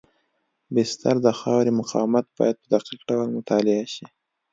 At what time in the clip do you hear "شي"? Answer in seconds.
3.93-4.05